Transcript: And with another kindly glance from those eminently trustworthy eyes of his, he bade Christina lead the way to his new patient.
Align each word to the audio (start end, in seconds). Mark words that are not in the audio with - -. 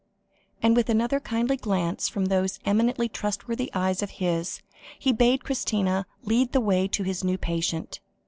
And 0.63 0.75
with 0.75 0.89
another 0.89 1.19
kindly 1.19 1.57
glance 1.57 2.09
from 2.09 2.25
those 2.25 2.59
eminently 2.65 3.07
trustworthy 3.07 3.69
eyes 3.75 4.01
of 4.01 4.09
his, 4.17 4.63
he 4.97 5.13
bade 5.13 5.43
Christina 5.43 6.07
lead 6.23 6.53
the 6.53 6.59
way 6.59 6.87
to 6.87 7.03
his 7.03 7.23
new 7.23 7.37
patient. 7.37 7.99